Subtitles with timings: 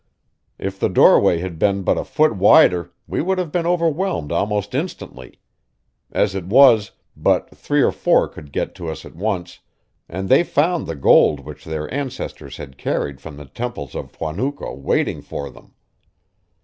[0.57, 4.73] If the doorway had been but a foot wider we would have been overwhelmed almost
[4.73, 5.37] instantly.
[6.11, 9.59] As it was, but three or four could get to us at once,
[10.09, 14.73] and they found the gold which their ancestors had carried from the temples of Huanuco
[14.73, 15.75] waiting for them.